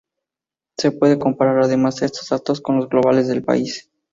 Se 0.77 0.91
puede 0.91 1.19
comparar 1.19 1.59
además 1.61 2.01
estos 2.01 2.29
datos 2.29 2.59
con 2.59 2.77
los 2.77 2.89
globales 2.89 3.27
del 3.27 3.43
país. 3.43 3.87